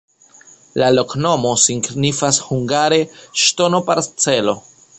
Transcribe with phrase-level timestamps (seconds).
[0.83, 2.99] La loknomo signifas hungare
[3.43, 4.57] ŝtono-parcelo.